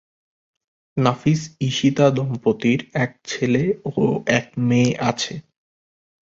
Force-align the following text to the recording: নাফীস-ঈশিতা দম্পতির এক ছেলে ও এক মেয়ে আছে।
নাফীস-ঈশিতা 0.97 2.05
দম্পতির 2.09 2.79
এক 2.95 3.11
ছেলে 3.23 3.63
ও 3.91 3.93
এক 4.37 4.45
মেয়ে 4.67 4.91
আছে। 5.09 5.33